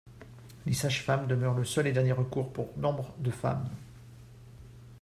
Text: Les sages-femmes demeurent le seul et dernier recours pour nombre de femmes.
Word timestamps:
Les 0.65 0.73
sages-femmes 0.73 1.27
demeurent 1.27 1.53
le 1.53 1.63
seul 1.63 1.85
et 1.85 1.91
dernier 1.91 2.11
recours 2.13 2.51
pour 2.51 2.75
nombre 2.75 3.13
de 3.19 3.29
femmes. 3.29 3.69